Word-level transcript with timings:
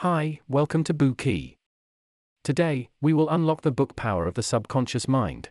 Hi, 0.00 0.40
welcome 0.48 0.82
to 0.84 0.94
Bookey. 0.94 1.58
Today, 2.42 2.88
we 3.02 3.12
will 3.12 3.28
unlock 3.28 3.60
the 3.60 3.70
book 3.70 3.96
Power 3.96 4.26
of 4.26 4.32
the 4.32 4.42
Subconscious 4.42 5.06
Mind. 5.06 5.50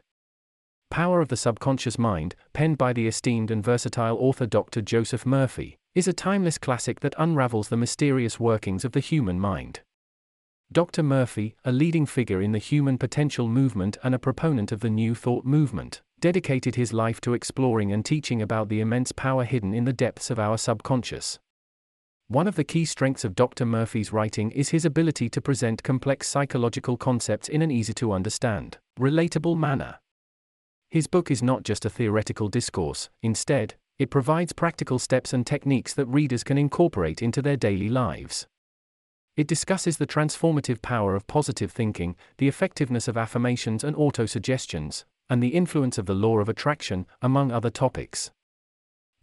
Power 0.89 1.21
of 1.21 1.27
the 1.27 1.37
Subconscious 1.37 1.99
Mind, 1.99 2.33
penned 2.51 2.75
by 2.75 2.91
the 2.91 3.05
esteemed 3.05 3.51
and 3.51 3.63
versatile 3.63 4.17
author 4.17 4.47
Dr. 4.47 4.81
Joseph 4.81 5.23
Murphy, 5.23 5.77
is 5.93 6.07
a 6.07 6.13
timeless 6.13 6.57
classic 6.57 7.01
that 7.01 7.13
unravels 7.20 7.70
the 7.70 7.77
mysterious 7.77 8.39
workings 8.39 8.83
of 8.83 8.93
the 8.93 9.01
human 9.01 9.39
mind. 9.39 9.81
Dr. 10.72 11.04
Murphy, 11.04 11.54
a 11.63 11.72
leading 11.72 12.08
figure 12.08 12.42
in 12.42 12.52
the 12.52 12.58
human 12.58 12.97
potential 12.97 13.47
movement 13.47 14.00
and 14.04 14.16
a 14.16 14.18
proponent 14.18 14.72
of 14.72 14.79
the 14.79 14.90
New 14.90 15.13
Thought 15.13 15.46
movement, 15.46 16.02
dedicated 16.20 16.73
his 16.73 16.91
life 16.91 17.22
to 17.22 17.36
exploring 17.36 17.91
and 17.91 18.04
teaching 18.04 18.41
about 18.41 18.70
the 18.70 18.81
immense 18.81 19.12
power 19.12 19.44
hidden 19.44 19.76
in 19.76 19.86
the 19.86 19.94
depths 19.94 20.31
of 20.31 20.40
our 20.40 20.58
subconscious. 20.58 21.38
One 22.31 22.48
of 22.48 22.55
the 22.55 22.63
key 22.63 22.85
strengths 22.85 23.23
of 23.23 23.34
Dr. 23.34 23.66
Murphy's 23.66 24.13
writing 24.13 24.52
is 24.52 24.70
his 24.70 24.85
ability 24.85 25.29
to 25.29 25.41
present 25.41 25.81
complex 25.81 26.27
psychological 26.27 26.95
concepts 26.95 27.49
in 27.49 27.63
an 27.63 27.71
easy 27.71 27.91
to 27.95 28.11
understand, 28.11 28.77
relatable 28.99 29.57
manner. 29.57 29.97
His 30.91 31.07
book 31.07 31.31
is 31.31 31.41
not 31.41 31.63
just 31.63 31.85
a 31.85 31.89
theoretical 31.89 32.47
discourse, 32.47 33.09
instead, 33.23 33.73
it 33.97 34.11
provides 34.11 34.53
practical 34.53 34.99
steps 34.99 35.34
and 35.34 35.43
techniques 35.43 35.95
that 35.95 36.05
readers 36.05 36.43
can 36.43 36.59
incorporate 36.59 37.23
into 37.23 37.41
their 37.41 37.57
daily 37.57 37.89
lives. 37.89 38.45
It 39.35 39.48
discusses 39.48 39.98
the 39.98 40.05
transformative 40.05 40.84
power 40.84 41.15
of 41.15 41.25
positive 41.25 41.71
thinking, 41.71 42.15
the 42.37 42.48
effectiveness 42.48 43.07
of 43.07 43.17
affirmations 43.17 43.84
and 43.84 43.95
autosuggestions, 43.95 45.03
and 45.31 45.41
the 45.41 45.55
influence 45.55 45.98
of 45.98 46.05
the 46.05 46.13
law 46.13 46.37
of 46.37 46.48
attraction, 46.48 47.07
among 47.23 47.51
other 47.51 47.71
topics. 47.71 48.29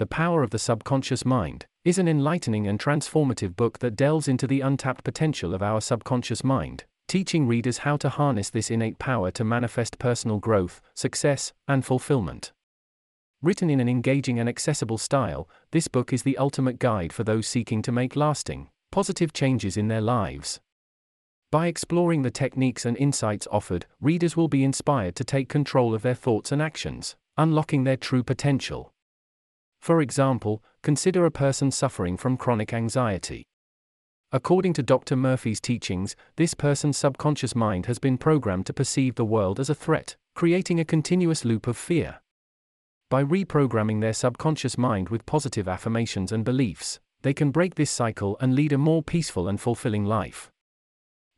The 0.01 0.07
Power 0.07 0.43
of 0.43 0.51
the 0.51 0.59
Subconscious 0.59 1.25
Mind 1.25 1.67
is 1.87 1.99
an 1.99 2.09
enlightening 2.09 2.67
and 2.67 2.81
transformative 2.81 3.55
book 3.55 3.79
that 3.79 3.95
delves 3.95 4.27
into 4.27 4.45
the 4.49 4.61
untapped 4.61 5.05
potential 5.05 5.55
of 5.55 5.63
our 5.63 5.81
subconscious 5.81 6.43
mind, 6.43 6.83
teaching 7.07 7.47
readers 7.47 7.79
how 7.79 7.97
to 7.97 8.09
harness 8.09 8.51
this 8.51 8.73
innate 8.73 8.99
power 8.99 9.31
to 9.31 9.45
manifest 9.45 9.97
personal 10.01 10.41
growth, 10.41 10.81
success, 10.95 11.53
and 11.69 11.85
fulfillment. 11.85 12.51
Written 13.41 13.71
in 13.71 13.79
an 13.79 13.89
engaging 13.89 14.41
and 14.41 14.49
accessible 14.49 14.99
style, 14.99 15.49
this 15.71 15.87
book 15.87 16.13
is 16.13 16.25
the 16.25 16.37
ultimate 16.39 16.81
guide 16.81 17.13
for 17.13 17.23
those 17.23 17.47
seeking 17.47 17.83
to 17.83 17.93
make 17.93 18.17
lasting, 18.17 18.69
positive 18.91 19.33
changes 19.33 19.77
in 19.77 19.87
their 19.87 20.01
lives. 20.01 20.59
By 21.53 21.69
exploring 21.69 22.23
the 22.23 22.33
techniques 22.33 22.85
and 22.85 22.97
insights 22.97 23.47
offered, 23.53 23.87
readers 24.01 24.37
will 24.37 24.49
be 24.49 24.65
inspired 24.65 25.15
to 25.15 25.25
take 25.25 25.49
control 25.49 25.95
of 25.95 26.03
their 26.03 26.15
thoughts 26.15 26.51
and 26.51 26.61
actions, 26.61 27.15
unlocking 27.37 27.85
their 27.85 27.97
true 27.97 28.25
potential. 28.25 28.93
For 29.81 30.01
example, 30.01 30.63
consider 30.83 31.27
a 31.27 31.31
person 31.31 31.71
suffering 31.71 32.17
from 32.17 32.37
chronic 32.37 32.73
anxiety. 32.73 33.45
According 34.33 34.73
to 34.75 34.83
Dr. 34.83 35.17
Murphy's 35.17 35.61
teachings, 35.61 36.17
this 36.37 36.53
person's 36.55 36.97
subconscious 36.97 37.55
mind 37.55 37.87
has 37.87 37.99
been 37.99 38.19
programmed 38.19 38.67
to 38.67 38.73
perceive 38.73 39.15
the 39.15 39.25
world 39.25 39.61
as 39.61 39.71
a 39.71 39.75
threat, 39.75 40.17
creating 40.35 40.81
a 40.81 40.85
continuous 40.85 41.45
loop 41.45 41.67
of 41.67 41.77
fear. 41.77 42.21
By 43.09 43.23
reprogramming 43.23 44.01
their 44.01 44.13
subconscious 44.13 44.77
mind 44.77 45.11
with 45.11 45.27
positive 45.27 45.69
affirmations 45.69 46.33
and 46.33 46.45
beliefs, 46.45 46.99
they 47.23 47.33
can 47.33 47.53
break 47.53 47.77
this 47.77 47.91
cycle 47.91 48.37
and 48.41 48.55
lead 48.55 48.73
a 48.73 48.79
more 48.79 49.03
peaceful 49.03 49.47
and 49.47 49.61
fulfilling 49.61 50.05
life. 50.05 50.51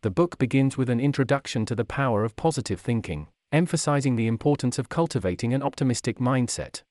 The 0.02 0.10
book 0.10 0.38
begins 0.38 0.78
with 0.78 0.88
an 0.88 1.00
introduction 1.00 1.66
to 1.66 1.74
the 1.74 1.84
power 1.84 2.24
of 2.24 2.36
positive 2.36 2.80
thinking, 2.80 3.28
emphasizing 3.52 4.16
the 4.16 4.26
importance 4.26 4.78
of 4.78 4.88
cultivating 4.88 5.52
an 5.52 5.62
optimistic 5.62 6.18
mindset. 6.18 6.82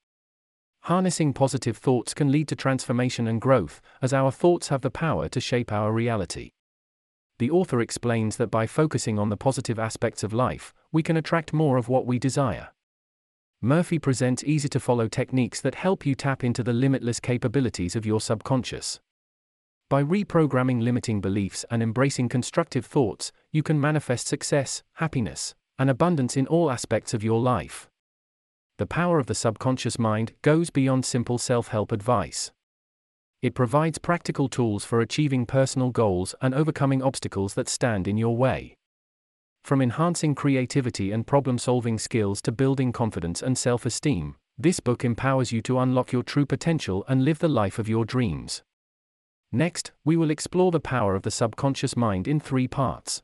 Harnessing 0.88 1.34
positive 1.34 1.76
thoughts 1.76 2.14
can 2.14 2.32
lead 2.32 2.48
to 2.48 2.56
transformation 2.56 3.28
and 3.28 3.42
growth, 3.42 3.82
as 4.02 4.14
our 4.14 4.32
thoughts 4.32 4.70
have 4.70 4.80
the 4.80 4.90
power 4.90 5.28
to 5.28 5.42
shape 5.42 5.70
our 5.70 5.92
reality. 5.92 6.52
The 7.40 7.52
author 7.52 7.82
explains 7.82 8.38
that 8.38 8.50
by 8.50 8.68
focusing 8.68 9.20
on 9.20 9.28
the 9.28 9.36
positive 9.36 9.80
aspects 9.80 10.24
of 10.24 10.32
life, 10.32 10.74
we 10.94 11.04
can 11.04 11.18
attract 11.18 11.52
more 11.52 11.76
of 11.76 11.90
what 11.90 12.06
we 12.06 12.18
desire. 12.18 12.70
Murphy 13.62 14.00
presents 14.00 14.46
easy 14.46 14.70
to 14.70 14.80
follow 14.80 15.10
techniques 15.10 15.60
that 15.60 15.76
help 15.76 16.06
you 16.06 16.16
tap 16.16 16.42
into 16.42 16.64
the 16.64 16.72
limitless 16.72 17.20
capabilities 17.20 17.98
of 17.98 18.06
your 18.06 18.22
subconscious. 18.22 19.02
By 19.90 20.02
reprogramming 20.02 20.82
limiting 20.82 21.20
beliefs 21.20 21.66
and 21.70 21.84
embracing 21.84 22.30
constructive 22.30 22.86
thoughts, 22.86 23.34
you 23.52 23.62
can 23.62 23.82
manifest 23.82 24.26
success, 24.26 24.84
happiness, 24.94 25.54
and 25.78 25.90
abundance 25.90 26.38
in 26.38 26.48
all 26.48 26.72
aspects 26.72 27.14
of 27.14 27.26
your 27.26 27.42
life 27.42 27.90
the 28.78 28.86
power 28.86 29.20
of 29.20 29.26
the 29.26 29.36
subconscious 29.36 29.98
mind 29.98 30.34
goes 30.42 30.70
beyond 30.70 31.04
simple 31.04 31.38
self 31.38 31.70
help 31.70 31.92
advice. 31.92 32.52
It 33.42 33.56
provides 33.56 33.98
practical 33.98 34.48
tools 34.48 34.84
for 34.84 35.00
achieving 35.00 35.46
personal 35.46 35.90
goals 35.90 36.36
and 36.42 36.54
overcoming 36.54 37.02
obstacles 37.02 37.54
that 37.56 37.70
stand 37.70 38.08
in 38.08 38.18
your 38.18 38.36
way. 38.36 38.76
From 39.64 39.82
enhancing 39.82 40.34
creativity 40.34 41.12
and 41.12 41.28
problem 41.28 41.58
solving 41.58 41.98
skills 41.98 42.42
to 42.44 42.52
building 42.52 42.92
confidence 42.92 43.42
and 43.42 43.58
self 43.58 43.86
esteem, 43.86 44.36
this 44.58 44.80
book 44.80 45.04
empowers 45.04 45.52
you 45.52 45.62
to 45.64 45.80
unlock 45.80 46.12
your 46.12 46.24
true 46.24 46.46
potential 46.46 47.04
and 47.08 47.26
live 47.26 47.40
the 47.40 47.48
life 47.48 47.80
of 47.80 47.90
your 47.90 48.06
dreams. 48.06 48.64
Next, 49.52 49.92
we 50.04 50.16
will 50.16 50.32
explore 50.32 50.72
the 50.72 50.80
power 50.80 51.16
of 51.16 51.24
the 51.24 51.32
subconscious 51.32 51.96
mind 51.96 52.28
in 52.28 52.40
three 52.40 52.68
parts. 52.68 53.22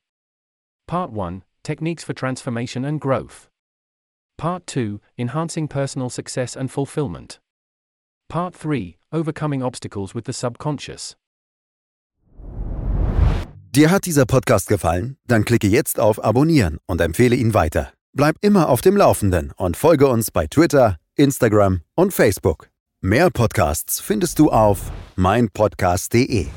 Part 0.87 1.11
1 1.11 1.43
Techniques 1.63 2.03
for 2.03 2.13
Transformation 2.13 2.83
and 2.85 2.99
Growth. 2.99 3.49
Part 4.43 4.67
2 4.67 4.99
Enhancing 5.17 5.69
Personal 5.69 6.09
Success 6.09 6.57
and 6.57 6.69
Fulfillment. 6.69 7.39
Part 8.27 8.53
3 8.55 8.97
Overcoming 9.09 9.63
Obstacles 9.63 10.13
with 10.13 10.25
the 10.25 10.33
Subconscious. 10.33 11.15
Dir 13.73 13.89
hat 13.89 14.05
dieser 14.05 14.25
Podcast 14.25 14.67
gefallen? 14.67 15.15
Dann 15.27 15.45
klicke 15.45 15.67
jetzt 15.67 15.97
auf 15.97 16.21
Abonnieren 16.21 16.79
und 16.87 16.99
empfehle 16.99 17.37
ihn 17.37 17.53
weiter. 17.53 17.93
Bleib 18.11 18.35
immer 18.41 18.67
auf 18.67 18.81
dem 18.81 18.97
Laufenden 18.97 19.53
und 19.55 19.77
folge 19.77 20.07
uns 20.07 20.29
bei 20.29 20.47
Twitter, 20.47 20.97
Instagram 21.15 21.79
und 21.95 22.13
Facebook. 22.13 22.69
Mehr 22.99 23.29
Podcasts 23.29 24.01
findest 24.01 24.39
du 24.39 24.51
auf 24.51 24.91
meinpodcast.de. 25.15 26.47